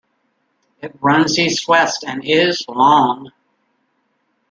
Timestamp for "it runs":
0.81-1.37